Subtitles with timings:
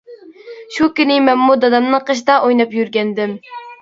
[0.77, 3.37] شۇ كۈنى مەنمۇ دادامنىڭ قېشىدا ئويناپ يۈرگەنىدىم.